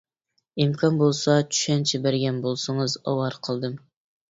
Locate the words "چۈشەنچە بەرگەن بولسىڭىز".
1.51-2.99